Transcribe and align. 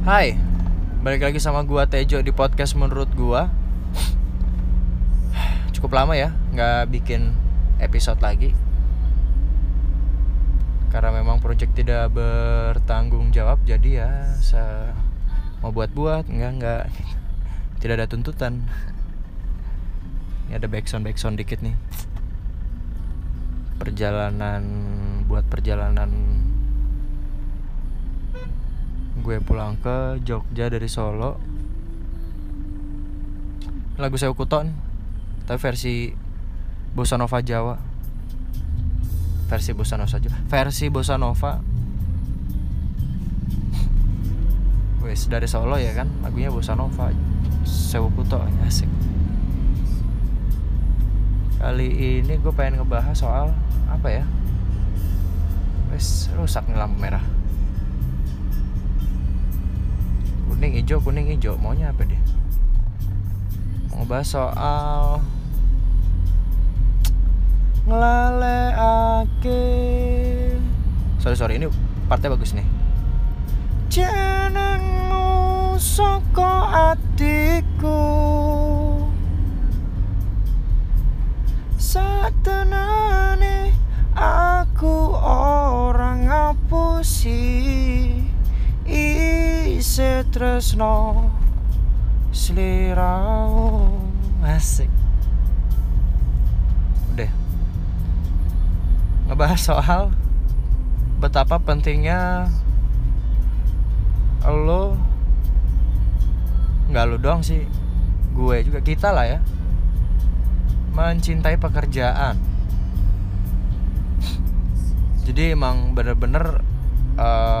Hai, 0.00 0.32
balik 1.04 1.28
lagi 1.28 1.36
sama 1.36 1.60
gua 1.60 1.84
Tejo 1.84 2.24
di 2.24 2.32
podcast 2.32 2.72
menurut 2.72 3.12
gua. 3.12 3.52
Cukup 5.76 5.92
lama 5.92 6.16
ya, 6.16 6.32
nggak 6.56 6.88
bikin 6.88 7.36
episode 7.84 8.16
lagi. 8.24 8.56
Karena 10.88 11.12
memang 11.12 11.44
project 11.44 11.76
tidak 11.76 12.16
bertanggung 12.16 13.28
jawab, 13.28 13.60
jadi 13.68 13.90
ya 13.92 14.10
se 14.40 14.64
mau 15.60 15.68
buat-buat, 15.68 16.32
nggak 16.32 16.52
nggak 16.56 16.82
tidak 17.84 18.00
ada 18.00 18.08
tuntutan. 18.08 18.64
Ini 20.48 20.56
ada 20.56 20.64
backsound 20.64 21.04
backsound 21.04 21.36
dikit 21.36 21.60
nih. 21.60 21.76
Perjalanan 23.76 24.64
buat 25.28 25.44
perjalanan 25.44 26.39
gue 29.20 29.36
pulang 29.44 29.76
ke 29.76 30.16
Jogja 30.24 30.72
dari 30.72 30.88
Solo. 30.88 31.36
Lagu 34.00 34.16
saya 34.16 34.32
Kuton 34.32 34.72
tapi 35.44 35.60
versi 35.60 36.08
bossa 36.96 37.20
nova 37.20 37.44
Jawa. 37.44 37.76
Versi 39.46 39.76
bossa 39.76 40.00
nova 40.00 40.16
Jawa. 40.16 40.38
Versi 40.48 40.84
bossa 40.88 41.14
nova. 41.20 41.60
Wes 45.04 45.28
dari 45.28 45.44
Solo 45.44 45.76
ya 45.76 45.92
kan? 45.92 46.08
Lagunya 46.24 46.48
bossa 46.48 46.72
nova. 46.72 47.12
Sewu 47.68 48.08
Kuto 48.16 48.40
asik. 48.64 48.88
Kali 51.60 51.88
ini 52.24 52.40
gue 52.40 52.52
pengen 52.56 52.80
ngebahas 52.80 53.12
soal 53.12 53.52
apa 53.84 54.08
ya? 54.08 54.24
Wes 55.92 56.32
rusak 56.32 56.64
nih 56.72 56.80
lampu 56.80 56.96
merah 57.04 57.39
kuning 60.60 60.76
hijau 60.76 61.00
kuning 61.00 61.24
hijau. 61.24 61.56
Maunya 61.56 61.88
apa 61.88 62.04
dia? 62.04 62.20
Mau 63.96 64.04
bahas 64.04 64.28
soal 64.28 65.24
ngelaleake 67.88 69.64
sorry 71.16 71.32
sorry 71.32 71.56
ini 71.56 71.72
partnya 72.12 72.36
bagus 72.36 72.52
nih. 72.52 72.68
Jenengmu 73.88 75.80
soko 75.80 76.68
atiku 76.68 78.29
tresno 90.60 91.24
sliramu 92.36 93.96
asik. 94.44 94.92
Udah. 97.16 97.32
Ngebahas 99.24 99.56
soal 99.56 100.12
betapa 101.16 101.56
pentingnya 101.64 102.52
lo 104.44 105.00
nggak 106.92 107.04
lo 107.08 107.16
doang 107.16 107.40
sih 107.40 107.64
gue 108.36 108.56
juga 108.60 108.84
kita 108.84 109.16
lah 109.16 109.32
ya 109.32 109.40
mencintai 110.92 111.56
pekerjaan. 111.56 112.36
Jadi 115.24 115.56
emang 115.56 115.96
bener-bener 115.96 116.60
uh, 117.16 117.59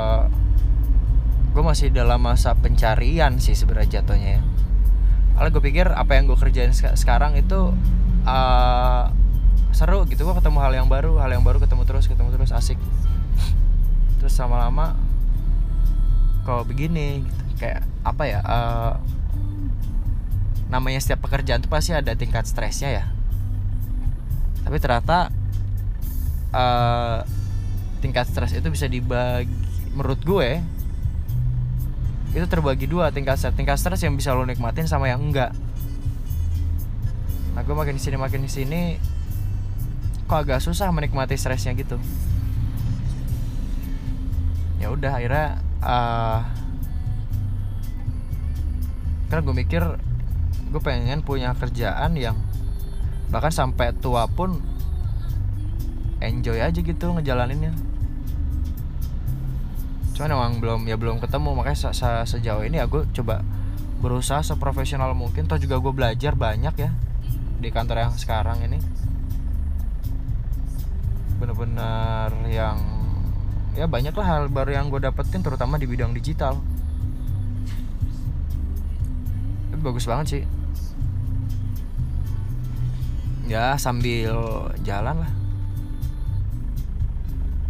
masih 1.70 1.94
dalam 1.94 2.18
masa 2.18 2.58
pencarian 2.58 3.38
sih 3.38 3.54
sebenarnya 3.54 4.02
jatuhnya 4.02 4.38
ya 4.38 4.42
Kalau 5.38 5.48
gue 5.54 5.62
pikir 5.62 5.88
apa 5.88 6.18
yang 6.18 6.28
gue 6.28 6.36
kerjain 6.36 6.74
sek- 6.74 6.98
sekarang 6.98 7.38
itu 7.38 7.72
uh, 8.28 9.08
seru 9.70 10.04
gitu 10.10 10.26
gue 10.26 10.34
ketemu 10.34 10.58
hal 10.60 10.72
yang 10.74 10.88
baru 10.90 11.16
hal 11.22 11.30
yang 11.30 11.46
baru 11.46 11.62
ketemu 11.62 11.86
terus 11.86 12.10
ketemu 12.10 12.34
terus 12.34 12.50
asik 12.50 12.76
terus 14.20 14.34
lama-lama 14.36 14.98
kok 16.44 16.66
begini 16.66 17.24
gitu. 17.24 17.42
kayak 17.56 17.86
apa 18.02 18.22
ya 18.26 18.40
uh, 18.42 18.94
namanya 20.68 21.00
setiap 21.00 21.24
pekerjaan 21.24 21.62
tuh 21.62 21.70
pasti 21.70 21.94
ada 21.94 22.12
tingkat 22.18 22.44
stresnya 22.44 22.90
ya 23.00 23.04
tapi 24.66 24.76
ternyata 24.76 25.32
uh, 26.52 27.24
tingkat 28.04 28.28
stres 28.28 28.52
itu 28.52 28.68
bisa 28.68 28.90
dibagi 28.90 29.48
menurut 29.94 30.20
gue 30.22 30.60
itu 32.30 32.46
terbagi 32.46 32.86
dua 32.86 33.10
tingkat 33.10 33.42
tingkat 33.58 33.74
stres 33.74 34.06
yang 34.06 34.14
bisa 34.14 34.30
lo 34.30 34.46
nikmatin 34.46 34.86
sama 34.86 35.10
yang 35.10 35.18
enggak. 35.18 35.50
Nah 37.58 37.66
gue 37.66 37.74
makin 37.74 37.98
di 37.98 38.02
sini 38.02 38.16
makin 38.16 38.46
di 38.46 38.50
sini 38.50 38.80
kok 40.30 40.46
agak 40.46 40.62
susah 40.62 40.94
menikmati 40.94 41.34
stresnya 41.34 41.74
gitu. 41.74 41.98
Ya 44.78 44.94
udah 44.94 45.18
akhirnya 45.18 45.58
uh, 45.82 46.40
karena 49.26 49.42
gue 49.42 49.54
mikir 49.66 49.82
gue 50.70 50.82
pengen 50.82 51.26
punya 51.26 51.50
kerjaan 51.58 52.14
yang 52.14 52.38
bahkan 53.34 53.50
sampai 53.50 53.90
tua 53.98 54.30
pun 54.30 54.62
enjoy 56.22 56.62
aja 56.62 56.78
gitu 56.78 57.10
ngejalaninnya 57.10 57.74
cuman 60.20 60.36
emang 60.36 60.52
belum 60.60 60.80
ya 60.84 61.00
belum 61.00 61.16
ketemu. 61.16 61.56
Makanya 61.56 61.88
se- 61.88 61.96
se- 61.96 62.28
sejauh 62.36 62.60
ini 62.60 62.76
ya 62.76 62.84
coba 62.92 63.40
berusaha 64.04 64.44
seprofesional 64.44 65.16
mungkin. 65.16 65.48
Toh 65.48 65.56
juga 65.56 65.80
gue 65.80 65.92
belajar 65.96 66.36
banyak 66.36 66.76
ya 66.76 66.92
di 67.56 67.72
kantor 67.72 68.04
yang 68.04 68.12
sekarang 68.20 68.60
ini. 68.60 68.76
Bener-bener 71.40 72.36
yang 72.52 72.76
ya 73.72 73.88
banyak 73.88 74.12
lah 74.12 74.26
hal 74.28 74.52
baru 74.52 74.76
yang 74.76 74.92
gue 74.92 75.00
dapetin 75.00 75.40
terutama 75.40 75.80
di 75.80 75.88
bidang 75.88 76.12
digital. 76.12 76.60
Tapi 79.72 79.80
bagus 79.80 80.04
banget 80.04 80.26
sih. 80.28 80.44
Ya 83.48 83.72
sambil 83.80 84.36
jalan 84.84 85.24
lah. 85.24 85.32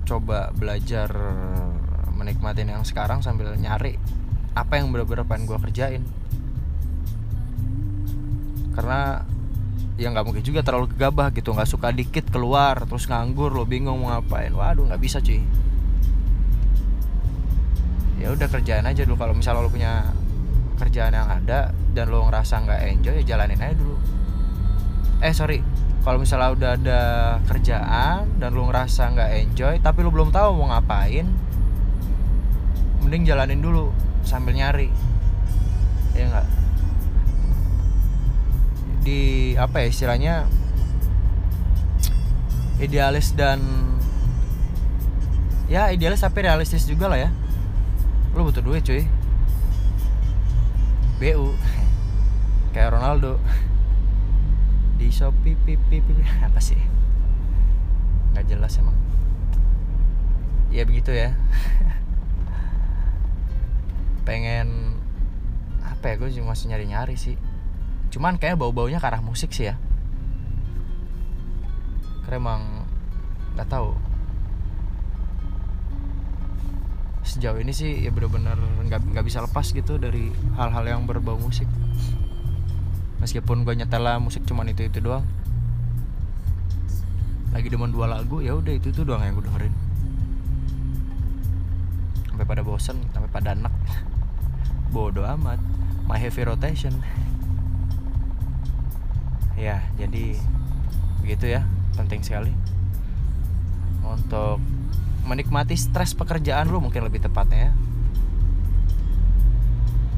Coba 0.02 0.50
belajar 0.50 1.14
menikmatin 2.20 2.68
yang 2.68 2.84
sekarang 2.84 3.24
sambil 3.24 3.56
nyari 3.56 3.96
apa 4.52 4.76
yang 4.76 4.92
bener-bener 4.92 5.24
pengen 5.24 5.48
gue 5.48 5.58
kerjain. 5.64 6.02
Karena 8.76 9.24
ya 9.96 10.08
nggak 10.12 10.24
mungkin 10.24 10.44
juga 10.44 10.60
terlalu 10.64 10.92
gegabah 10.96 11.32
gitu 11.36 11.52
nggak 11.52 11.68
suka 11.68 11.92
dikit 11.92 12.32
keluar 12.32 12.88
terus 12.88 13.04
nganggur 13.08 13.52
lo 13.52 13.64
bingung 13.64 14.04
mau 14.04 14.12
ngapain. 14.12 14.52
Waduh 14.52 14.90
nggak 14.90 15.00
bisa 15.00 15.18
cuy. 15.24 15.40
Ya 18.20 18.28
udah 18.36 18.48
kerjain 18.52 18.84
aja 18.84 19.02
dulu. 19.08 19.16
Kalau 19.16 19.32
misalnya 19.32 19.64
lo 19.64 19.72
punya 19.72 20.12
kerjaan 20.76 21.12
yang 21.16 21.28
ada 21.28 21.72
dan 21.96 22.08
lo 22.12 22.28
ngerasa 22.28 22.64
nggak 22.64 22.80
enjoy 22.96 23.14
ya 23.22 23.24
jalanin 23.36 23.60
aja 23.60 23.74
dulu. 23.78 23.96
Eh 25.24 25.32
sorry. 25.32 25.60
Kalau 26.00 26.16
misalnya 26.16 26.48
udah 26.56 26.70
ada 26.80 27.00
kerjaan 27.44 28.40
dan 28.40 28.56
lo 28.56 28.64
ngerasa 28.72 29.12
nggak 29.12 29.30
enjoy 29.36 29.74
tapi 29.84 30.00
lo 30.00 30.08
belum 30.08 30.32
tahu 30.32 30.56
mau 30.56 30.72
ngapain 30.72 31.28
mending 33.10 33.26
jalanin 33.26 33.58
dulu 33.58 33.90
sambil 34.22 34.54
nyari. 34.54 34.86
Ya 36.14 36.30
enggak 36.30 36.46
di 39.02 39.58
apa 39.58 39.82
ya 39.82 39.86
istilahnya? 39.90 40.34
Idealis 42.78 43.34
dan 43.34 43.58
ya 45.66 45.90
idealis 45.90 46.22
tapi 46.22 46.46
realistis 46.46 46.86
juga 46.86 47.10
lah 47.10 47.18
ya. 47.26 47.34
Lo 48.38 48.46
butuh 48.46 48.62
duit 48.62 48.86
cuy. 48.86 49.02
BU 51.18 51.50
kayak 52.78 52.94
Ronaldo. 52.94 53.42
Di 55.02 55.10
Shopee 55.10 55.58
pipi 55.58 55.98
pipi 55.98 56.22
apa 56.46 56.62
sih? 56.62 56.78
Nggak 58.38 58.54
jelas 58.54 58.78
emang. 58.78 58.94
Ya 60.70 60.86
begitu 60.86 61.10
ya 61.10 61.34
pengen 64.30 64.94
apa 65.82 66.14
ya 66.14 66.22
gue 66.22 66.30
masih 66.46 66.70
nyari 66.70 66.86
nyari 66.86 67.18
sih. 67.18 67.34
Cuman 68.14 68.38
kayak 68.38 68.62
bau 68.62 68.70
baunya 68.70 69.02
ke 69.02 69.10
arah 69.10 69.18
musik 69.18 69.50
sih 69.50 69.66
ya. 69.66 69.74
Karena 72.22 72.38
emang 72.38 72.62
nggak 73.58 73.66
tahu. 73.66 73.90
Sejauh 77.26 77.58
ini 77.58 77.74
sih 77.74 78.06
ya 78.06 78.14
bener-bener 78.14 78.54
nggak 78.86 79.18
nggak 79.18 79.26
bisa 79.26 79.42
lepas 79.42 79.66
gitu 79.74 79.98
dari 79.98 80.30
hal-hal 80.54 80.86
yang 80.86 81.10
berbau 81.10 81.34
musik. 81.34 81.66
Meskipun 83.18 83.66
gue 83.66 83.74
nyetel 83.82 84.06
musik 84.22 84.46
cuman 84.46 84.70
itu 84.70 84.86
itu 84.86 85.02
doang. 85.02 85.26
Lagi 87.50 87.66
demen 87.66 87.90
dua 87.90 88.06
lagu 88.06 88.38
ya 88.38 88.54
udah 88.54 88.78
itu 88.78 88.94
itu 88.94 89.02
doang 89.02 89.26
yang 89.26 89.34
gue 89.34 89.42
dengerin. 89.42 89.74
Sampai 92.30 92.46
pada 92.46 92.62
bosen 92.62 92.94
sampai 93.10 93.26
pada 93.26 93.58
enak 93.58 93.74
bodoh 94.90 95.22
amat. 95.38 95.62
My 96.10 96.18
heavy 96.18 96.42
rotation. 96.42 96.98
Ya 99.54 99.86
jadi 99.94 100.34
begitu 101.22 101.46
ya 101.46 101.62
penting 101.94 102.26
sekali. 102.26 102.50
Untuk 104.02 104.58
menikmati 105.22 105.78
stres 105.78 106.18
pekerjaan 106.18 106.66
lu 106.66 106.82
mungkin 106.82 107.06
lebih 107.06 107.22
tepatnya 107.22 107.70
ya. 107.70 107.72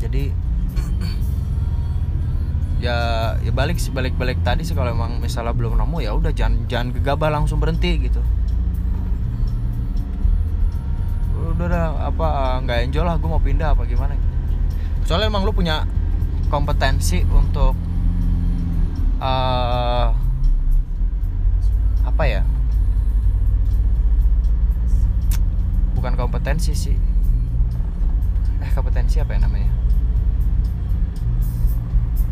Jadi 0.08 0.32
ya 2.84 2.96
ya 3.44 3.52
balik 3.52 3.76
sih 3.76 3.92
balik 3.92 4.16
balik 4.16 4.40
tadi 4.40 4.64
sih 4.64 4.72
kalau 4.72 4.96
emang 4.96 5.20
misalnya 5.20 5.52
belum 5.52 5.76
nemu 5.76 5.98
ya 6.00 6.16
udah 6.16 6.32
jangan 6.32 6.64
jangan 6.66 6.88
gegabah 6.96 7.28
langsung 7.28 7.60
berhenti 7.60 8.08
gitu. 8.08 8.24
Udah 11.52 11.68
dah 11.68 12.08
apa 12.08 12.56
nggak 12.64 12.78
enjoy 12.88 13.04
lah 13.04 13.20
gue 13.20 13.28
mau 13.28 13.42
pindah 13.42 13.76
apa 13.76 13.84
gimana 13.84 14.31
soalnya 15.06 15.28
emang 15.28 15.42
lu 15.42 15.52
punya 15.52 15.84
kompetensi 16.52 17.24
untuk 17.26 17.74
uh, 19.22 20.08
apa 22.02 22.24
ya? 22.28 22.42
Bukan 25.96 26.14
kompetensi 26.18 26.72
sih. 26.74 26.96
Eh 28.62 28.70
kompetensi 28.74 29.18
apa 29.18 29.34
ya 29.34 29.40
namanya? 29.46 29.70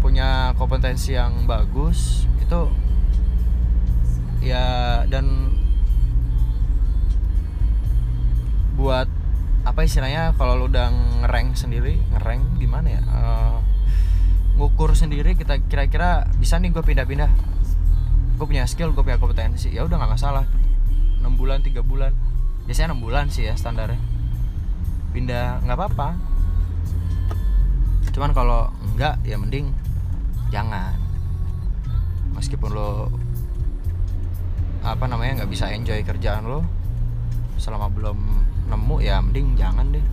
Punya 0.03 0.53
kompetensi 0.59 1.15
yang 1.15 1.47
bagus 1.47 2.27
itu 2.43 2.61
ya 4.41 5.05
dan 5.07 5.50
apa 9.81 9.89
istilahnya 9.89 10.37
kalau 10.37 10.61
lu 10.61 10.69
udah 10.69 10.93
ngereng 11.25 11.57
sendiri 11.57 11.97
ngereng 12.13 12.61
gimana 12.61 13.01
ya? 13.01 13.01
Uh, 13.01 13.65
ngukur 14.61 14.93
sendiri 14.93 15.33
kita 15.33 15.57
kira-kira 15.73 16.29
bisa 16.37 16.61
nih 16.61 16.69
gue 16.69 16.85
pindah-pindah. 16.85 17.33
Gue 18.37 18.45
punya 18.45 18.69
skill 18.69 18.93
gue 18.93 19.01
punya 19.01 19.17
kompetensi. 19.17 19.73
Ya 19.73 19.89
udah 19.89 19.97
nggak 19.97 20.21
masalah. 20.21 20.45
Enam 21.25 21.33
bulan 21.41 21.65
tiga 21.65 21.81
bulan. 21.81 22.13
Biasanya 22.69 22.93
enam 22.93 23.01
bulan 23.01 23.33
sih 23.33 23.49
ya 23.49 23.57
standarnya. 23.57 23.97
Pindah 25.17 25.65
nggak 25.65 25.77
apa-apa. 25.81 26.13
Cuman 28.13 28.37
kalau 28.37 28.69
enggak 28.85 29.17
ya 29.25 29.41
mending 29.41 29.73
jangan. 30.53 30.93
Meskipun 32.37 32.69
lo 32.69 33.09
apa 34.85 35.09
namanya 35.09 35.41
nggak 35.41 35.49
bisa 35.57 35.73
enjoy 35.73 36.05
kerjaan 36.05 36.45
lo 36.45 36.69
selama 37.57 37.89
belum 37.89 38.50
nemu 38.71 38.97
ya 39.03 39.19
mending 39.19 39.59
jangan 39.59 39.91
deh. 39.91 40.05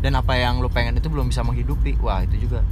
Dan 0.00 0.14
apa 0.14 0.38
yang 0.38 0.62
lu 0.62 0.70
pengen 0.70 0.96
itu 0.96 1.10
belum 1.10 1.28
bisa 1.28 1.42
menghidupi. 1.42 1.98
Wah 1.98 2.22
itu 2.22 2.46
juga. 2.46 2.62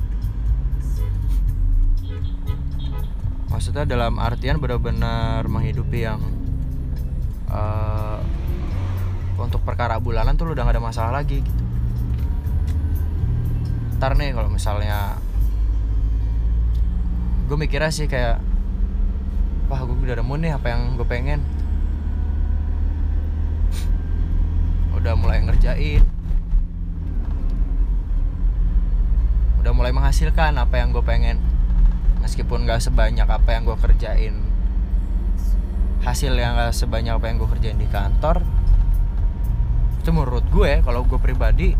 Maksudnya 3.50 3.86
dalam 3.86 4.18
artian 4.18 4.58
benar-benar 4.58 5.46
menghidupi 5.46 6.06
yang 6.06 6.18
uh, 7.50 8.18
untuk 9.38 9.62
perkara 9.62 9.98
bulanan 10.02 10.34
tuh 10.34 10.50
lu 10.50 10.58
udah 10.58 10.66
gak 10.66 10.74
ada 10.78 10.82
masalah 10.82 11.12
lagi 11.22 11.42
gitu. 11.42 11.62
Ntar 13.98 14.18
nih 14.18 14.34
kalau 14.34 14.50
misalnya 14.50 15.18
gue 17.46 17.56
mikirnya 17.60 17.94
sih 17.94 18.10
kayak 18.10 18.42
wah 19.70 19.80
gue 19.86 19.96
udah 19.96 20.18
nemu 20.18 20.34
nih 20.44 20.52
apa 20.58 20.66
yang 20.74 20.98
gue 20.98 21.06
pengen 21.06 21.40
udah 25.04 25.20
mulai 25.20 25.44
ngerjain. 25.44 26.00
Udah 29.60 29.72
mulai 29.76 29.92
menghasilkan 29.92 30.56
apa 30.56 30.80
yang 30.80 30.96
gue 30.96 31.04
pengen. 31.04 31.36
Meskipun 32.24 32.64
gak 32.64 32.80
sebanyak 32.80 33.28
apa 33.28 33.52
yang 33.52 33.68
gue 33.68 33.76
kerjain. 33.76 34.40
Hasil 36.00 36.32
yang 36.32 36.56
gak 36.56 36.72
sebanyak 36.72 37.20
apa 37.20 37.28
yang 37.28 37.36
gue 37.36 37.52
kerjain 37.52 37.76
di 37.76 37.84
kantor 37.92 38.40
itu 40.04 40.12
menurut 40.12 40.44
gue 40.52 40.84
kalau 40.84 41.00
gue 41.08 41.16
pribadi 41.16 41.72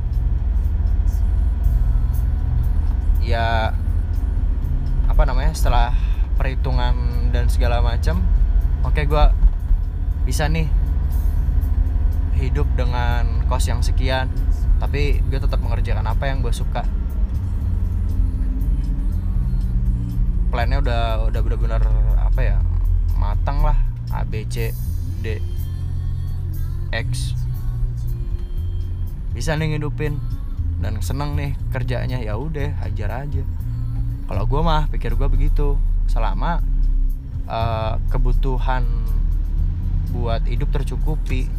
ya 3.20 3.68
apa 5.04 5.22
namanya 5.28 5.52
setelah 5.52 5.92
perhitungan 6.40 6.96
dan 7.36 7.52
segala 7.52 7.84
macam 7.84 8.24
oke 8.80 8.96
gue 8.96 9.24
bisa 10.24 10.48
nih 10.48 10.83
hidup 12.36 12.66
dengan 12.74 13.46
kos 13.46 13.70
yang 13.70 13.80
sekian 13.80 14.28
tapi 14.82 15.22
gue 15.30 15.38
tetap 15.38 15.62
mengerjakan 15.62 16.04
apa 16.04 16.28
yang 16.28 16.44
gue 16.44 16.52
suka. 16.52 16.84
Plannya 20.52 20.78
udah 20.82 21.02
udah 21.30 21.40
benar-benar 21.40 21.82
apa 22.20 22.40
ya 22.42 22.58
matang 23.18 23.64
lah 23.64 23.78
A 24.14 24.22
B 24.22 24.46
C 24.46 24.70
D 25.22 25.42
X. 26.94 27.34
Bisa 29.34 29.58
nih 29.58 29.74
ngidupin 29.74 30.18
dan 30.78 31.00
seneng 31.02 31.34
nih 31.34 31.58
kerjanya 31.74 32.22
ya 32.22 32.38
udah 32.38 32.70
hajar 32.86 33.26
aja. 33.26 33.42
Kalau 34.30 34.44
gue 34.46 34.60
mah 34.62 34.86
pikir 34.92 35.18
gue 35.18 35.26
begitu. 35.26 35.74
Selama 36.04 36.62
uh, 37.48 37.96
kebutuhan 38.12 38.84
buat 40.14 40.46
hidup 40.46 40.70
tercukupi 40.70 41.50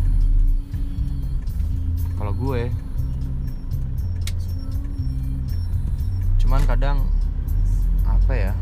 kalau 2.15 2.31
gue 2.31 2.71
cuman 6.45 6.61
kadang 6.69 6.97
apa 8.05 8.33
ya? 8.33 8.53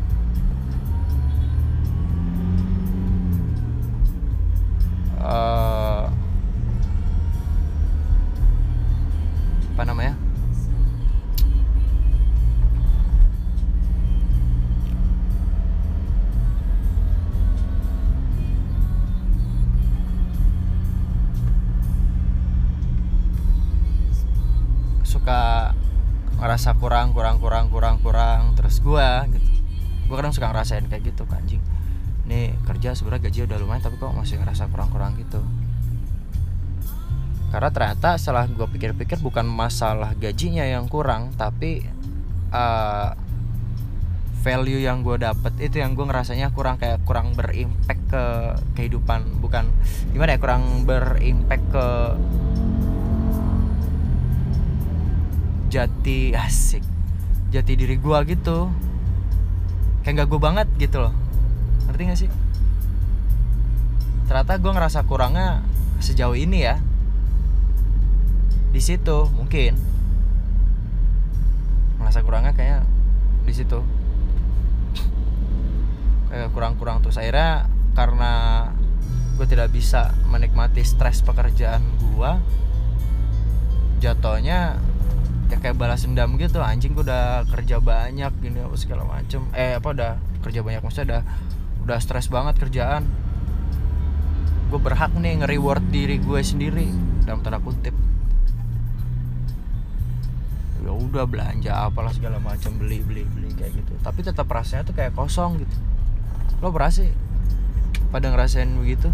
Uh, 5.24 6.04
apa 9.72 9.82
namanya 9.88 10.12
ngerasa 26.44 26.76
kurang 26.76 27.16
kurang 27.16 27.40
kurang 27.40 27.72
kurang 27.72 27.96
kurang. 28.04 28.52
Terus 28.52 28.84
gua 28.84 29.24
gitu. 29.32 29.48
Gua 30.12 30.20
kadang 30.20 30.36
suka 30.36 30.52
ngerasain 30.52 30.84
kayak 30.92 31.08
gitu 31.08 31.24
anjing. 31.32 31.64
Nih 32.28 32.52
kerja 32.68 32.92
sebenarnya 32.92 33.32
gaji 33.32 33.48
udah 33.48 33.58
lumayan 33.60 33.80
tapi 33.80 33.96
kok 33.96 34.12
masih 34.12 34.36
ngerasa 34.36 34.68
kurang 34.68 34.92
kurang 34.92 35.16
gitu. 35.16 35.40
Karena 37.54 37.70
ternyata 37.70 38.18
setelah 38.18 38.50
gue 38.50 38.66
pikir-pikir 38.66 39.22
bukan 39.22 39.46
masalah 39.46 40.10
gajinya 40.18 40.66
yang 40.66 40.90
kurang 40.90 41.30
tapi 41.38 41.86
uh, 42.50 43.14
value 44.42 44.82
yang 44.82 45.06
gue 45.06 45.22
dapet 45.22 45.54
itu 45.62 45.78
yang 45.78 45.94
gue 45.94 46.02
ngerasanya 46.02 46.50
kurang 46.50 46.82
kayak 46.82 47.06
kurang 47.06 47.38
berimpact 47.38 48.02
ke 48.10 48.24
kehidupan. 48.74 49.38
Bukan 49.38 49.70
gimana 50.10 50.34
ya 50.34 50.38
kurang 50.42 50.82
berimpact 50.82 51.64
ke 51.70 51.86
jati 55.74 56.30
asik. 56.30 56.86
Jati 57.50 57.72
diri 57.74 57.98
gue 57.98 58.18
gitu. 58.30 58.70
Kayak 60.06 60.22
gak 60.22 60.28
gue 60.30 60.40
banget 60.40 60.68
gitu 60.78 61.02
loh. 61.02 61.10
Ngerti 61.90 62.02
gak 62.06 62.20
sih? 62.22 62.30
Ternyata 64.30 64.54
gue 64.62 64.70
ngerasa 64.70 65.02
kurangnya 65.02 65.66
sejauh 65.98 66.38
ini 66.38 66.62
ya. 66.62 66.78
Di 68.70 68.78
situ 68.78 69.26
mungkin. 69.34 69.74
Ngerasa 71.98 72.22
kurangnya 72.22 72.54
kayak 72.54 72.86
di 73.42 73.52
situ. 73.54 73.82
Kayak 76.30 76.54
kurang-kurang 76.54 77.02
terus 77.02 77.18
akhirnya 77.18 77.66
karena 77.98 78.32
gue 79.34 79.46
tidak 79.50 79.74
bisa 79.74 80.14
menikmati 80.30 80.86
stres 80.86 81.18
pekerjaan 81.26 81.82
gue 81.98 82.30
jatuhnya 83.98 84.78
ya 85.54 85.62
kayak 85.62 85.78
balas 85.78 86.02
dendam 86.02 86.34
gitu 86.34 86.58
anjing 86.58 86.98
gue 86.98 87.06
udah 87.06 87.46
kerja 87.46 87.78
banyak 87.78 88.32
gini 88.42 88.58
apa 88.58 88.74
segala 88.74 89.06
macem. 89.06 89.46
Eh 89.54 89.78
apa 89.78 89.94
udah 89.94 90.12
kerja 90.42 90.66
banyak 90.66 90.82
maksudnya 90.82 91.06
udah 91.06 91.22
udah 91.86 91.98
stres 92.02 92.26
banget 92.26 92.58
kerjaan. 92.58 93.06
Gue 94.74 94.82
berhak 94.82 95.14
nih 95.14 95.38
nge-reward 95.38 95.86
diri 95.94 96.18
gue 96.18 96.40
sendiri 96.42 96.90
dalam 97.22 97.46
tanda 97.46 97.62
kutip. 97.62 97.94
Ya 100.82 100.90
udah 100.90 101.24
belanja 101.30 101.86
apalah 101.86 102.10
segala 102.10 102.42
macam 102.42 102.74
beli 102.74 102.98
beli 103.06 103.22
beli 103.22 103.54
kayak 103.54 103.78
gitu. 103.78 103.94
Tapi 104.02 104.26
tetap 104.26 104.50
rasanya 104.50 104.82
tuh 104.82 104.98
kayak 104.98 105.14
kosong 105.14 105.62
gitu. 105.62 105.76
Lo 106.58 106.74
berasa 106.74 107.06
pada 108.10 108.26
ngerasain 108.26 108.74
begitu? 108.74 109.06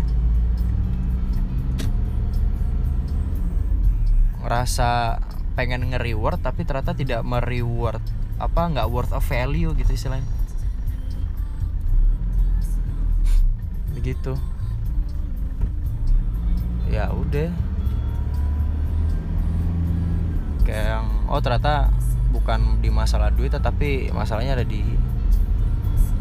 Ngerasa 4.40 5.20
pengen 5.60 5.92
nge-reward 5.92 6.40
tapi 6.40 6.64
ternyata 6.64 6.96
tidak 6.96 7.20
me-reward. 7.20 8.00
Apa 8.40 8.72
nggak 8.72 8.88
worth 8.88 9.12
of 9.12 9.20
value 9.28 9.76
gitu 9.76 9.92
istilahnya. 9.92 10.24
Begitu. 13.92 14.40
Ya 16.88 17.12
udah. 17.12 17.52
Kayak 20.64 20.84
yang 20.96 21.06
oh 21.28 21.40
ternyata 21.44 21.92
bukan 22.32 22.80
di 22.80 22.88
masalah 22.88 23.28
duit 23.28 23.52
tapi 23.52 24.08
masalahnya 24.16 24.56
ada 24.56 24.64
di 24.64 24.80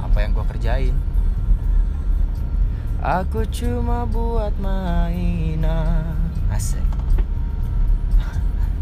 apa 0.04 0.20
yang 0.20 0.36
gue 0.36 0.46
kerjain. 0.52 0.96
Aku 3.00 3.48
cuma 3.48 4.04
buat 4.04 4.52
mainan. 4.60 6.28
Asik 6.52 6.89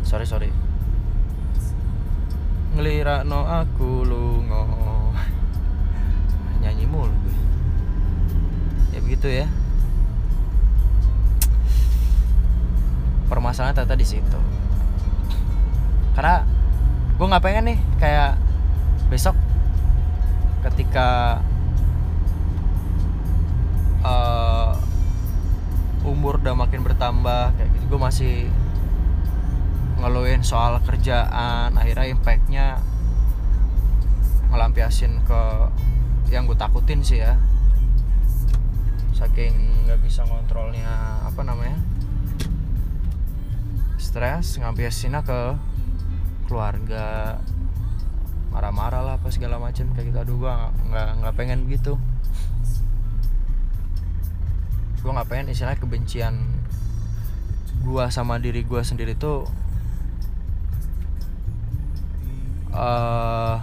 sorry 0.07 0.23
sorry. 0.23 0.47
Ngelira 2.79 3.27
no 3.27 3.43
aku 3.43 4.07
lungo 4.07 4.63
nyanyi 6.63 6.87
mulu 6.87 7.11
gue. 7.11 7.37
Ya 8.95 9.03
begitu 9.03 9.27
ya. 9.27 9.51
Permasalahan 13.27 13.75
ternyata 13.75 13.99
di 13.99 14.07
situ. 14.07 14.39
Karena 16.15 16.47
gue 17.19 17.27
nggak 17.27 17.43
pengen 17.43 17.75
nih 17.75 17.79
kayak 17.99 18.39
besok 19.11 19.35
ketika 20.63 21.43
uh, 24.07 24.71
umur 26.07 26.39
udah 26.39 26.55
makin 26.55 26.79
bertambah 26.79 27.51
kayak 27.59 27.69
gitu 27.75 27.85
gue 27.91 27.99
masih 27.99 28.35
ngeluhin 29.97 30.45
soal 30.45 30.77
kerjaan 30.85 31.73
akhirnya 31.73 32.13
impactnya 32.13 32.67
ngelampiasin 34.53 35.21
ke 35.25 35.41
yang 36.29 36.45
gue 36.45 36.57
takutin 36.57 37.01
sih 37.01 37.21
ya. 37.21 37.35
Saking 39.11 39.87
nggak 39.89 39.99
bisa 40.05 40.21
ngontrolnya 40.27 41.25
apa 41.25 41.41
namanya 41.41 41.79
stres 43.97 44.61
ngampiasinnya 44.61 45.25
ke 45.25 45.41
keluarga. 46.45 47.37
Marah-marah 48.53 49.01
lah 49.05 49.13
apa 49.21 49.29
segala 49.29 49.61
macam 49.61 49.91
kayak 49.93 50.13
gitu. 50.13 50.17
Aduh 50.21 50.37
nggak 50.41 51.09
nggak 51.21 51.35
pengen 51.35 51.65
begitu 51.67 51.99
gue 55.07 55.15
nggak 55.15 55.29
pengen 55.31 55.47
istilahnya 55.55 55.79
kebencian 55.79 56.35
gue 57.79 58.05
sama 58.11 58.43
diri 58.43 58.67
gue 58.67 58.81
sendiri 58.83 59.15
tuh 59.15 59.47
uh, 62.77 63.57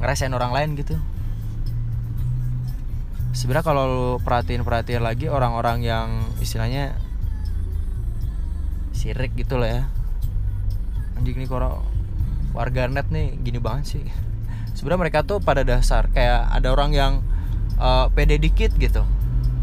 ngerasain 0.00 0.32
orang 0.32 0.52
lain 0.52 0.70
gitu. 0.80 0.96
Sebenarnya 3.34 3.66
kalau 3.66 3.84
lu 3.84 4.08
perhatiin 4.24 4.64
perhatiin 4.64 5.04
lagi 5.04 5.28
orang-orang 5.28 5.84
yang 5.84 6.08
istilahnya 6.40 6.96
sirik 8.94 9.36
gitu 9.36 9.60
lah 9.60 9.68
ya. 9.68 9.82
Anjing 11.20 11.44
nih 11.44 11.48
kalau 11.50 11.84
warga 12.56 12.88
net 12.88 13.10
nih 13.12 13.36
gini 13.42 13.60
banget 13.60 13.98
sih. 13.98 14.04
Sebenarnya 14.72 15.00
mereka 15.08 15.18
tuh 15.26 15.42
pada 15.42 15.66
dasar 15.66 16.08
kayak 16.14 16.50
ada 16.50 16.68
orang 16.72 16.90
yang 16.94 17.12
uh, 17.76 18.06
pede 18.14 18.38
dikit 18.38 18.72
gitu. 18.78 19.02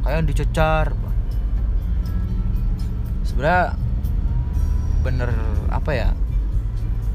Kayak 0.04 0.28
dicecar. 0.28 0.94
Sebenarnya 3.24 3.80
bener 5.02 5.32
apa 5.72 5.92
ya 5.96 6.10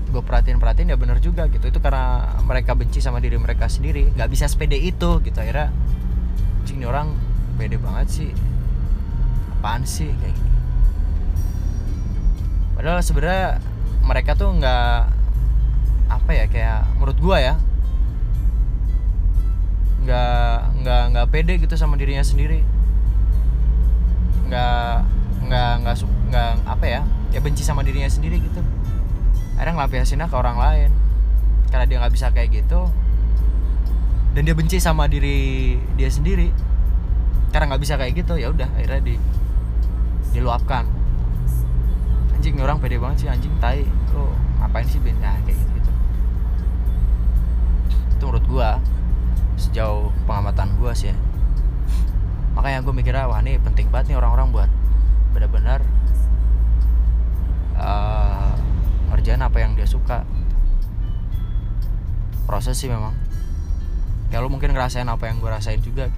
gue 0.07 0.23
perhatiin 0.23 0.63
perhatiin 0.63 0.95
ya 0.95 0.99
bener 0.99 1.19
juga 1.19 1.51
gitu. 1.51 1.67
Itu 1.69 1.79
karena 1.83 2.39
mereka 2.47 2.79
benci 2.79 3.03
sama 3.03 3.19
diri 3.19 3.37
mereka 3.37 3.67
sendiri. 3.67 4.13
Nggak 4.15 4.31
bisa 4.31 4.47
sepede 4.47 4.79
itu 4.79 5.21
gitu. 5.23 5.39
Akhirnya 5.39 5.75
cing 6.67 6.83
orang 6.87 7.15
pede 7.59 7.77
banget 7.79 8.07
sih. 8.09 8.31
Apaan 9.59 9.83
sih? 9.85 10.11
Kayak 10.11 10.35
gini. 10.35 10.53
Padahal 12.77 13.01
sebenarnya 13.01 13.49
mereka 14.07 14.37
tuh 14.37 14.53
nggak 14.55 14.99
apa 16.07 16.31
ya 16.31 16.47
kayak 16.47 16.87
menurut 16.97 17.19
gue 17.19 17.39
ya 17.43 17.55
nggak 20.07 20.57
nggak 20.87 21.03
nggak 21.11 21.27
pede 21.35 21.53
gitu 21.59 21.75
sama 21.75 21.99
dirinya 21.99 22.23
sendiri. 22.23 22.63
Nggak 24.47 25.03
nggak 25.47 25.73
nggak 25.83 25.97
nggak 26.31 26.51
apa 26.67 26.87
ya 26.87 27.01
ya 27.31 27.39
benci 27.39 27.63
sama 27.63 27.87
dirinya 27.87 28.11
sendiri 28.11 28.43
gitu 28.43 28.61
akhirnya 29.57 29.73
ngelampiasinnya 29.81 30.29
ke 30.29 30.37
orang 30.37 30.57
lain. 30.61 30.91
Karena 31.73 31.85
dia 31.89 31.97
nggak 31.99 32.15
bisa 32.15 32.31
kayak 32.31 32.63
gitu 32.63 32.89
dan 34.37 34.45
dia 34.45 34.53
benci 34.53 34.77
sama 34.77 35.09
diri 35.09 35.81
dia 35.97 36.13
sendiri. 36.13 36.53
Karena 37.51 37.73
nggak 37.73 37.83
bisa 37.83 37.97
kayak 37.97 38.21
gitu 38.21 38.37
ya 38.37 38.53
udah 38.53 38.69
akhirnya 38.77 39.01
di 39.01 39.17
diluapkan. 40.37 40.85
Anjing 42.37 42.61
orang 42.61 42.77
pede 42.77 43.01
banget 43.01 43.25
sih 43.25 43.29
anjing 43.33 43.57
tai. 43.57 43.89
Lo 44.13 44.29
ngapain 44.61 44.85
sih 44.85 45.01
ben? 45.01 45.17
Nah, 45.25 45.41
kayak 45.49 45.57
gitu 45.57 45.73
gitu. 45.81 45.91
Itu 48.13 48.23
menurut 48.29 48.45
gua 48.45 48.77
sejauh 49.57 50.13
pengamatan 50.29 50.77
gua 50.77 50.93
sih 50.93 51.09
ya. 51.09 51.17
makanya 52.57 52.81
gue 52.89 52.95
mikirnya 52.97 53.29
wah 53.29 53.41
ini 53.45 53.61
penting 53.61 53.93
banget 53.93 54.13
nih 54.13 54.17
orang-orang 54.17 54.49
buat 54.49 54.71
benar-benar 55.37 55.85
uh, 57.77 58.56
ngerjain 59.11 59.43
apa 59.43 59.63
yang 59.63 59.75
dia 59.79 59.87
suka. 59.89 60.23
Proses 62.47 62.79
sih 62.79 62.87
memang. 62.87 63.15
Ya 64.31 64.43
lo 64.43 64.51
mungkin 64.51 64.75
ngerasain 64.75 65.07
apa 65.07 65.31
yang 65.31 65.39
gue 65.43 65.51
rasain 65.51 65.83
juga. 65.83 66.11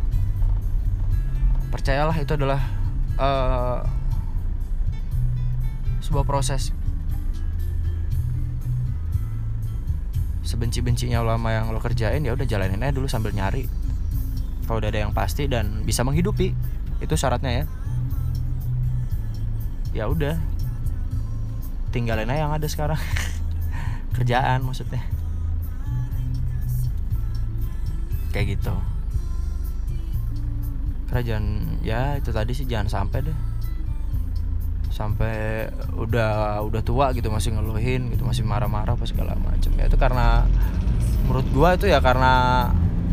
Percayalah 1.69 2.17
itu 2.17 2.33
adalah 2.37 2.61
uh, 3.21 3.85
sebuah 6.01 6.25
proses. 6.25 6.73
Sebenci-bencinya 10.49 11.21
ulama 11.21 11.53
yang 11.53 11.69
lo 11.69 11.81
kerjain 11.81 12.25
ya 12.25 12.33
udah 12.33 12.49
jalanin 12.49 12.81
aja 12.81 12.97
dulu 12.97 13.05
sambil 13.05 13.37
nyari. 13.37 13.69
Kalau 14.65 14.81
udah 14.81 14.89
ada 14.89 15.01
yang 15.05 15.13
pasti 15.13 15.45
dan 15.45 15.85
bisa 15.85 16.05
menghidupi 16.05 16.57
itu 17.05 17.15
syaratnya 17.17 17.53
ya. 17.53 17.65
Ya 19.93 20.05
udah 20.09 20.41
tinggalin 21.91 22.29
aja 22.29 22.47
yang 22.47 22.53
ada 22.55 22.67
sekarang. 22.69 23.01
Kerjaan 24.17 24.65
maksudnya. 24.65 25.03
Kayak 28.33 28.59
gitu. 28.59 28.75
Kerajaan 31.09 31.79
ya 31.81 32.21
itu 32.21 32.31
tadi 32.35 32.53
sih 32.53 32.69
jangan 32.69 32.89
sampai 32.89 33.29
deh. 33.29 33.39
Sampai 34.93 35.67
udah 35.95 36.61
udah 36.67 36.83
tua 36.83 37.15
gitu 37.15 37.31
masih 37.31 37.55
ngeluhin 37.55 38.11
gitu 38.13 38.27
masih 38.27 38.43
marah-marah 38.43 38.99
apa 38.99 39.07
segala 39.07 39.39
macam 39.39 39.71
ya 39.79 39.87
itu 39.87 39.95
karena 39.95 40.43
menurut 41.25 41.47
gua 41.55 41.79
itu 41.79 41.87
ya 41.87 42.03
karena 42.03 42.67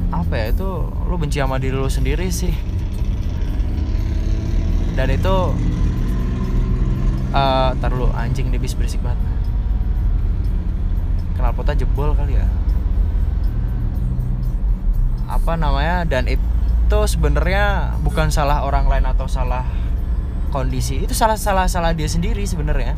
apa 0.09 0.33
ya 0.33 0.45
itu 0.49 0.69
lu 1.05 1.15
benci 1.21 1.37
sama 1.37 1.61
diri 1.61 1.77
lu 1.77 1.87
sendiri 1.87 2.27
sih. 2.33 2.53
Dan 4.95 5.11
itu 5.11 5.35
uh, 7.35 7.75
tar 7.75 7.91
lu 7.91 8.07
anjing 8.15 8.47
nih 8.47 8.57
bis 8.57 8.73
berisik 8.73 9.03
banget. 9.03 9.19
Knalpotnya 11.35 11.83
jebol 11.83 12.15
kali 12.15 12.39
ya. 12.39 12.47
Apa 15.27 15.59
namanya? 15.59 16.07
Dan 16.07 16.31
itu 16.31 16.99
sebenarnya 17.05 17.97
bukan 17.99 18.31
salah 18.31 18.63
orang 18.63 18.87
lain 18.87 19.05
atau 19.05 19.27
salah 19.27 19.67
kondisi. 20.49 21.03
Itu 21.03 21.11
salah 21.11 21.35
salah 21.35 21.67
salah 21.67 21.91
dia 21.91 22.07
sendiri 22.07 22.47
sebenarnya. 22.47 22.95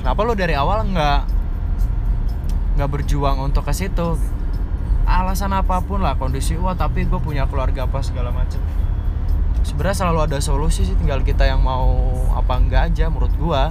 Kenapa 0.00 0.24
lo 0.24 0.32
dari 0.32 0.56
awal 0.56 0.88
nggak 0.88 1.20
nggak 2.80 2.90
berjuang 2.90 3.36
untuk 3.44 3.68
ke 3.68 3.76
situ? 3.76 4.16
Alasan 5.04 5.52
apa 5.52 5.82
pun 5.84 6.00
lah 6.00 6.16
kondisi 6.16 6.54
wah 6.54 6.72
tapi 6.78 7.02
gue 7.02 7.18
punya 7.18 7.44
keluarga 7.50 7.82
apa 7.82 7.98
segala 7.98 8.30
macam 8.30 8.62
sebenarnya 9.70 10.02
selalu 10.02 10.18
ada 10.26 10.38
solusi 10.42 10.82
sih 10.82 10.98
tinggal 10.98 11.22
kita 11.22 11.46
yang 11.46 11.62
mau 11.62 12.10
apa 12.34 12.58
enggak 12.58 12.90
aja 12.90 13.06
menurut 13.06 13.30
gue 13.38 13.62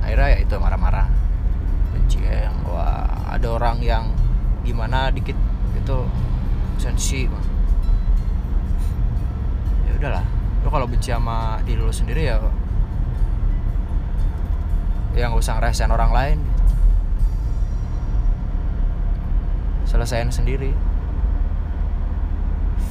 akhirnya 0.00 0.28
ya 0.32 0.38
itu 0.40 0.54
marah-marah. 0.56 1.08
Benci 1.92 2.20
yang 2.24 2.56
wah 2.64 3.28
ada 3.28 3.48
orang 3.52 3.84
yang 3.84 4.08
gimana 4.64 5.12
dikit 5.12 5.36
itu 5.76 5.98
sensi 6.80 7.28
bang. 7.28 7.46
Udahlah. 10.00 10.24
Lo 10.64 10.68
kalau 10.72 10.88
benci 10.88 11.12
sama 11.12 11.60
diri 11.68 11.78
lo 11.78 11.92
sendiri 11.92 12.24
ya 12.24 12.40
yang 15.12 15.36
gak 15.36 15.44
usah 15.44 15.60
ngerasain 15.60 15.92
orang 15.92 16.10
lain. 16.10 16.38
Selesaiin 19.84 20.32
sendiri 20.32 20.72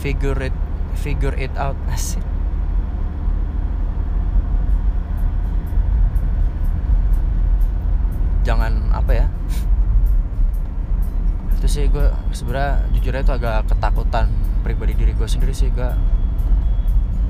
figure 0.01 0.49
it 0.49 0.55
figure 0.97 1.37
it 1.37 1.53
out 1.55 1.77
asik. 1.93 2.25
Jangan 8.41 8.89
apa 8.89 9.11
ya? 9.13 9.27
Itu 11.61 11.69
sih 11.69 11.85
gue 11.93 12.09
sebenarnya 12.33 12.89
jujur 12.97 13.13
aja 13.13 13.21
itu 13.21 13.33
agak 13.37 13.69
ketakutan 13.69 14.33
pribadi 14.65 14.97
diri 14.97 15.13
gue 15.13 15.29
sendiri 15.29 15.53
sih 15.53 15.69
gue 15.69 15.89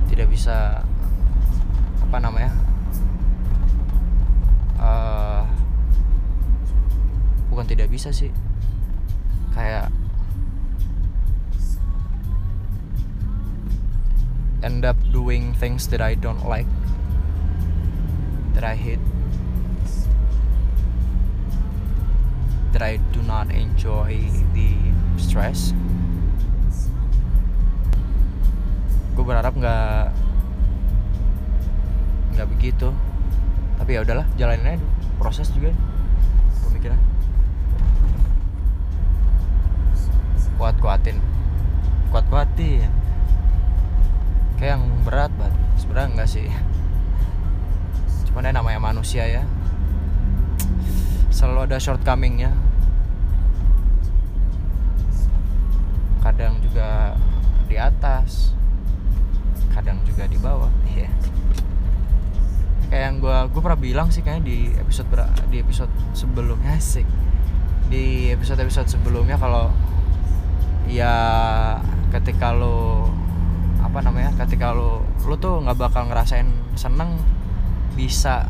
tidak 0.07 0.31
bisa 0.31 0.83
apa 1.99 2.17
namanya 2.19 2.51
uh, 4.79 5.43
bukan 7.51 7.67
tidak 7.67 7.91
bisa 7.91 8.15
sih. 8.15 8.31
Kayak 9.51 9.91
end 14.61 14.85
up 14.85 14.97
doing 15.09 15.53
things 15.57 15.89
that 15.89 16.01
I 16.01 16.13
don't 16.13 16.45
like 16.45 16.69
that 18.53 18.63
I 18.63 18.77
hate 18.77 19.01
that 22.71 22.81
I 22.81 23.01
do 23.11 23.19
not 23.27 23.51
enjoy 23.51 24.21
the 24.55 24.69
stress. 25.19 25.75
Gue 29.11 29.23
berharap 29.27 29.57
nggak 29.57 30.15
nggak 32.37 32.47
begitu. 32.57 32.93
Tapi 33.81 33.97
ya 33.97 34.05
udahlah 34.05 34.29
jalanin 34.39 34.77
aja 34.77 34.87
proses 35.19 35.51
juga 35.51 35.75
pemikiran. 36.69 37.01
Kuat 40.55 40.77
kuatin 40.77 41.17
kuat 42.13 42.27
kuatin 42.29 43.00
kayak 44.61 44.77
yang 44.77 44.85
berat 45.01 45.33
banget 45.41 45.57
sebenarnya 45.81 46.09
enggak 46.13 46.29
sih. 46.29 46.45
Cuman 48.29 48.45
ya 48.45 48.53
namanya 48.53 48.77
manusia 48.77 49.25
ya. 49.25 49.41
Selalu 51.33 51.65
ada 51.65 51.81
shortcomingnya. 51.81 52.53
Kadang 56.21 56.61
juga 56.61 57.17
di 57.65 57.81
atas 57.81 58.53
kadang 59.71 60.03
juga 60.03 60.27
di 60.27 60.35
bawah 60.35 60.67
ya 60.91 61.07
yeah. 61.07 61.11
kayak 62.91 63.03
yang 63.07 63.15
gue 63.23 63.37
gue 63.55 63.61
pernah 63.63 63.79
bilang 63.79 64.07
sih 64.11 64.19
kayaknya 64.19 64.43
di 64.43 64.57
episode 64.75 65.07
di 65.47 65.57
episode 65.63 65.91
sebelumnya 66.11 66.75
sih 66.83 67.07
di 67.87 68.27
episode 68.35 68.59
episode 68.59 68.91
sebelumnya 68.91 69.39
kalau 69.39 69.71
ya 70.91 71.15
ketika 72.11 72.51
lo 72.51 73.00
apa 73.91 74.07
namanya 74.07 74.31
ketika 74.39 74.71
lo 74.71 75.03
lo 75.27 75.35
tuh 75.35 75.59
nggak 75.59 75.75
bakal 75.75 76.07
ngerasain 76.07 76.47
seneng 76.79 77.19
bisa 77.99 78.47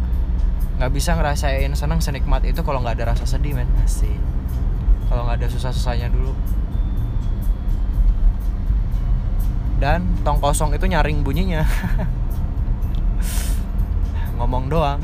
nggak 0.78 0.94
bisa 0.94 1.18
ngerasain 1.18 1.74
seneng 1.74 1.98
senikmat 1.98 2.46
itu 2.46 2.62
kalau 2.62 2.86
nggak 2.86 3.02
ada 3.02 3.18
rasa 3.18 3.26
sedih 3.26 3.58
men. 3.58 3.66
Masih 3.74 4.14
kalau 5.10 5.26
nggak 5.26 5.42
ada 5.42 5.50
susah 5.50 5.74
susahnya 5.74 6.14
dulu. 6.14 6.38
Dan 9.82 10.06
tong 10.22 10.38
kosong 10.38 10.78
itu 10.78 10.86
nyaring 10.86 11.26
bunyinya. 11.26 11.66
Ngomong 14.38 14.70
doang. 14.70 15.02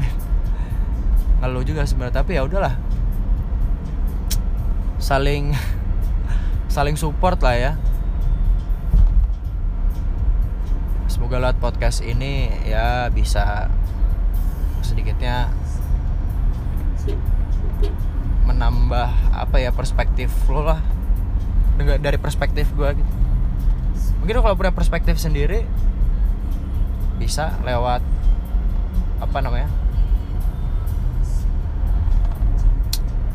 Ngeluh 1.41 1.65
juga 1.65 1.81
sebenarnya 1.81 2.21
tapi 2.21 2.37
ya 2.37 2.45
udahlah. 2.45 2.77
Saling 5.01 5.57
saling 6.69 6.93
support 6.93 7.41
lah 7.41 7.57
ya 7.57 7.73
semoga 11.27 11.51
lewat 11.51 11.59
podcast 11.59 11.99
ini 12.07 12.47
ya 12.63 13.11
bisa 13.11 13.67
sedikitnya 14.79 15.51
menambah 18.47 19.11
apa 19.35 19.59
ya 19.59 19.75
perspektif 19.75 20.31
lo 20.47 20.63
lah. 20.63 20.79
Dari 21.83 22.15
perspektif 22.15 22.71
gue 22.71 22.95
gitu. 22.95 23.11
Mungkin 24.23 24.39
kalau 24.39 24.55
punya 24.55 24.71
perspektif 24.71 25.19
sendiri 25.19 25.67
bisa 27.19 27.59
lewat 27.59 27.99
apa 29.19 29.37
namanya? 29.43 29.67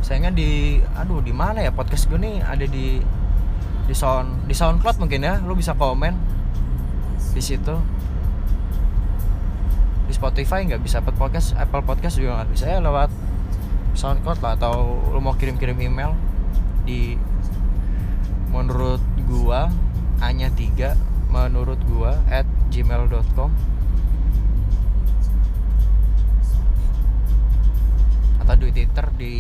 Sayangnya 0.01 0.33
di 0.33 0.81
aduh 0.97 1.21
di 1.21 1.37
mana 1.37 1.61
ya 1.61 1.69
podcast 1.77 2.09
gue 2.09 2.17
nih? 2.17 2.41
Ada 2.41 2.65
di 2.65 3.05
di 3.85 3.93
sound 3.93 4.49
di 4.49 4.57
SoundCloud 4.57 4.97
mungkin 4.97 5.29
ya 5.29 5.45
lo 5.45 5.53
bisa 5.53 5.77
komen 5.77 6.32
di 7.33 7.43
situ. 7.43 7.75
Di 10.07 10.13
Spotify 10.13 10.65
nggak 10.69 10.83
bisa 10.85 11.01
Apple 11.01 11.17
podcast 11.17 11.57
Apple 11.57 11.85
podcast 11.85 12.21
juga 12.21 12.41
nggak 12.41 12.51
bisa. 12.53 12.65
Ya 12.69 12.79
lewat 12.79 13.09
SoundCloud 13.93 14.41
lah 14.41 14.57
atau 14.57 15.01
lo 15.13 15.21
mau 15.21 15.37
kirim-kirim 15.37 15.77
email 15.81 16.17
di 16.89 17.17
menurut 18.53 19.01
gua 19.25 19.73
hanya 20.21 20.53
tiga 20.53 20.97
menurut 21.33 21.81
gua 21.89 22.21
at 22.29 22.45
gmail.com 22.69 23.51
atau 28.43 28.55
di 28.59 28.73
Twitter 28.75 29.07
di 29.17 29.35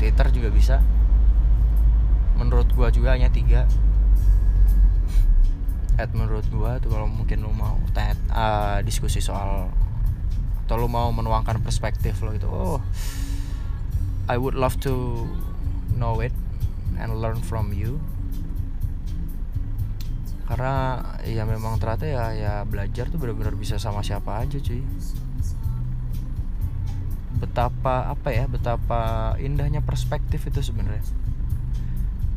Twitter 0.00 0.26
juga 0.32 0.48
bisa. 0.52 0.76
Menurut 2.36 2.68
gua 2.76 2.92
juga 2.92 3.16
hanya 3.16 3.32
tiga 3.32 3.64
at 5.96 6.12
menurut 6.12 6.44
gua 6.52 6.76
tuh 6.76 6.92
kalau 6.92 7.08
mungkin 7.08 7.40
lo 7.40 7.52
mau 7.52 7.80
tanya 7.96 8.16
uh, 8.32 8.78
diskusi 8.84 9.24
soal 9.24 9.72
atau 10.66 10.76
lo 10.76 10.88
mau 10.90 11.08
menuangkan 11.08 11.62
perspektif 11.64 12.20
lo 12.20 12.36
itu 12.36 12.48
oh 12.48 12.80
I 14.26 14.34
would 14.34 14.58
love 14.58 14.82
to 14.82 15.22
know 15.94 16.18
it 16.18 16.34
and 16.98 17.22
learn 17.22 17.38
from 17.38 17.70
you. 17.70 18.02
Karena 20.50 21.02
ya 21.22 21.46
memang 21.46 21.78
ternyata 21.78 22.06
ya 22.06 22.24
ya 22.34 22.52
belajar 22.66 23.06
tuh 23.10 23.18
benar-benar 23.22 23.54
bisa 23.54 23.78
sama 23.78 24.02
siapa 24.02 24.42
aja 24.42 24.58
cuy. 24.58 24.82
Betapa 27.38 28.10
apa 28.10 28.28
ya 28.34 28.50
betapa 28.50 29.34
indahnya 29.38 29.78
perspektif 29.78 30.42
itu 30.50 30.58
sebenarnya 30.58 31.06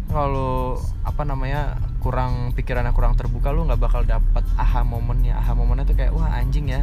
kalau 0.09 0.81
apa 1.05 1.21
namanya 1.21 1.77
kurang 2.01 2.51
pikirannya 2.57 2.89
kurang 2.97 3.13
terbuka 3.13 3.53
lu 3.53 3.69
nggak 3.69 3.77
bakal 3.77 4.01
dapat 4.01 4.41
aha 4.57 4.81
momennya. 4.81 5.37
Aha 5.37 5.53
momennya 5.53 5.85
tuh 5.85 5.95
kayak 5.95 6.11
wah 6.17 6.33
anjing 6.33 6.65
ya. 6.73 6.81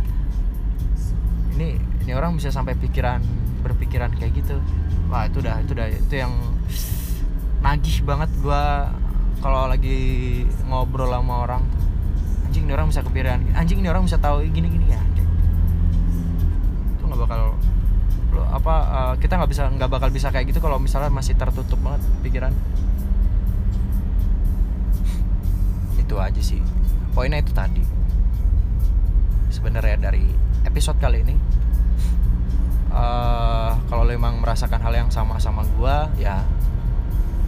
Ini 1.59 1.75
ini 2.07 2.13
orang 2.15 2.39
bisa 2.39 2.55
sampai 2.55 2.79
pikiran 2.79 3.19
berpikiran 3.67 4.15
kayak 4.15 4.39
gitu. 4.39 4.63
Wah 5.11 5.27
itu 5.27 5.43
udah 5.43 5.59
itu 5.59 5.75
udah 5.75 5.87
itu 5.91 6.15
yang 6.15 6.33
nagih 7.67 8.07
banget 8.07 8.31
gua 8.39 8.95
kalau 9.43 9.67
lagi 9.67 9.99
ngobrol 10.71 11.11
sama 11.11 11.43
orang. 11.43 11.63
Anjing 12.47 12.71
ini 12.71 12.73
orang 12.79 12.89
bisa 12.95 13.03
kepikiran 13.03 13.43
anjing 13.59 13.83
ini 13.83 13.89
orang 13.91 14.07
bisa 14.07 14.23
tahu 14.23 14.47
gini 14.47 14.71
gini 14.71 14.87
ya. 14.95 15.03
Itu 16.95 17.03
nggak 17.11 17.21
bakal 17.27 17.59
lo 18.37 18.45
apa 18.53 18.75
uh, 18.85 19.15
kita 19.17 19.41
nggak 19.41 19.51
bisa 19.51 19.65
nggak 19.73 19.91
bakal 19.91 20.09
bisa 20.13 20.29
kayak 20.29 20.53
gitu 20.53 20.61
kalau 20.61 20.77
misalnya 20.77 21.09
masih 21.09 21.33
tertutup 21.41 21.81
banget 21.81 22.05
pikiran 22.21 22.53
itu 26.07 26.17
aja 26.23 26.39
sih. 26.39 26.63
Poinnya 27.11 27.43
itu 27.43 27.51
tadi. 27.51 27.83
Sebenarnya 29.51 29.99
dari 29.99 30.31
episode 30.63 31.03
kali 31.03 31.27
ini 31.27 31.35
uh, 32.95 33.73
kalau 33.91 34.03
lo 34.07 34.13
emang 34.13 34.39
merasakan 34.43 34.79
hal 34.83 34.95
yang 34.95 35.11
sama 35.11 35.39
sama 35.39 35.63
gua 35.79 36.11
ya 36.19 36.43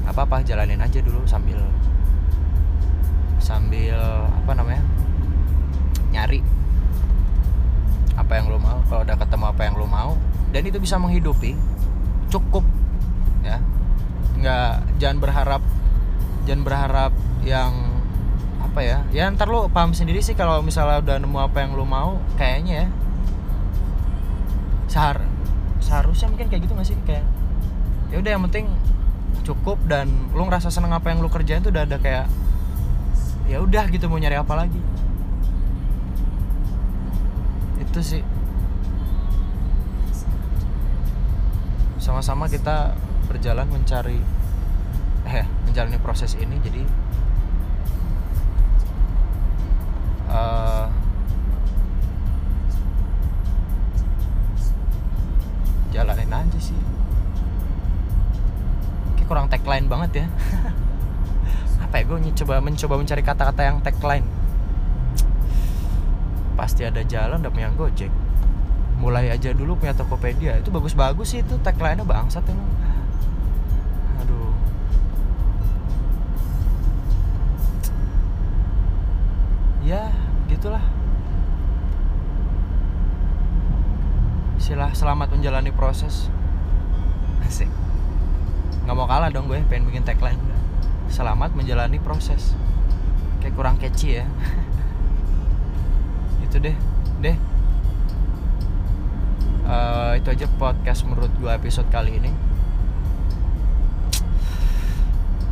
apa 0.09 0.25
apa 0.25 0.41
jalanin 0.41 0.81
aja 0.81 1.05
dulu 1.05 1.21
sambil 1.29 1.61
sambil 3.43 3.99
apa 4.45 4.53
namanya 4.57 4.83
nyari 6.11 6.41
apa 8.19 8.33
yang 8.35 8.51
lo 8.51 8.59
mau. 8.59 8.81
Kalau 8.89 9.05
udah 9.05 9.17
ketemu 9.21 9.45
apa 9.47 9.63
yang 9.63 9.75
lo 9.79 9.87
mau 9.87 10.13
dan 10.51 10.63
itu 10.65 10.81
bisa 10.81 10.97
menghidupi 10.97 11.55
cukup 12.33 12.65
ya. 13.45 13.61
Nggak 14.39 14.73
jangan 14.97 15.19
berharap 15.21 15.63
jangan 16.49 16.63
berharap 16.65 17.13
yang 17.45 17.88
apa 18.69 18.81
ya? 18.85 18.99
Ya 19.11 19.25
ntar 19.33 19.49
lo 19.49 19.73
paham 19.73 19.97
sendiri 19.97 20.21
sih 20.21 20.37
kalau 20.37 20.61
misalnya 20.61 21.01
udah 21.01 21.17
nemu 21.19 21.39
apa 21.41 21.65
yang 21.65 21.73
lo 21.73 21.89
mau 21.89 22.21
kayaknya 22.37 22.85
ya. 22.85 22.89
Sehar 24.93 25.17
seharusnya 25.81 26.29
mungkin 26.29 26.53
kayak 26.53 26.69
gitu 26.69 26.73
gak 26.77 26.89
sih? 26.89 26.99
Kayak 27.09 27.25
ya 28.13 28.21
udah 28.21 28.31
yang 28.37 28.43
penting 28.47 28.67
cukup 29.45 29.81
dan 29.89 30.13
lu 30.37 30.45
ngerasa 30.45 30.69
seneng 30.69 30.93
apa 30.93 31.09
yang 31.09 31.25
lu 31.25 31.33
kerjain 31.33 31.65
tuh 31.65 31.73
udah 31.73 31.89
ada 31.89 31.97
kayak 31.97 32.29
ya 33.49 33.65
udah 33.65 33.89
gitu 33.89 34.07
mau 34.13 34.21
nyari 34.21 34.37
apa 34.37 34.53
lagi. 34.53 34.81
Itu 37.81 38.01
sih. 38.05 38.21
Sama-sama 41.97 42.49
kita 42.49 42.93
berjalan 43.29 43.69
mencari 43.69 44.21
eh 45.29 45.45
menjalani 45.69 46.01
proses 46.01 46.33
ini 46.41 46.57
jadi 46.65 46.81
ya. 60.25 60.29
Apa 61.89 61.95
ya 62.01 62.05
gue 62.05 62.19
coba 62.45 62.61
mencoba 62.61 62.95
mencari 63.01 63.23
kata-kata 63.25 63.63
yang 63.65 63.79
tagline. 63.81 64.27
Pasti 66.59 66.83
ada 66.83 67.01
jalan 67.07 67.41
udah 67.41 67.53
punya 67.55 67.71
gojek. 67.73 68.11
Mulai 68.99 69.31
aja 69.31 69.55
dulu 69.55 69.79
punya 69.79 69.95
Tokopedia. 69.95 70.59
Itu 70.59 70.75
bagus-bagus 70.75 71.33
sih 71.33 71.41
itu 71.41 71.55
tagline-nya 71.63 72.05
bangsat 72.05 72.45
emang. 72.51 72.69
Aduh. 74.27 74.53
Ya 79.87 80.11
gitulah. 80.51 80.83
Istilah 84.59 84.91
selamat 84.93 85.33
menjalani 85.33 85.71
proses. 85.71 86.27
Asik 87.47 87.88
nggak 88.89 88.97
mau 88.97 89.05
kalah 89.05 89.29
dong 89.29 89.53
gue 89.53 89.61
pengen 89.69 89.85
bikin 89.85 90.01
tagline. 90.01 90.41
Selamat 91.13 91.53
menjalani 91.53 92.01
proses. 92.01 92.57
Kayak 93.45 93.53
kurang 93.53 93.77
catchy 93.77 94.17
ya. 94.17 94.25
Itu 96.49 96.57
deh 96.57 96.73
deh. 97.21 97.37
Uh, 99.69 100.17
itu 100.17 100.33
aja 100.33 100.49
podcast 100.57 101.05
menurut 101.05 101.29
gue 101.37 101.53
episode 101.53 101.85
kali 101.93 102.17
ini. 102.17 102.33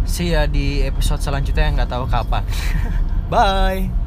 See 0.09 0.33
ya 0.33 0.49
di 0.49 0.81
episode 0.81 1.21
selanjutnya 1.21 1.69
yang 1.69 1.77
nggak 1.77 1.93
tahu 1.93 2.09
kapan. 2.09 2.41
Bye 3.29 4.06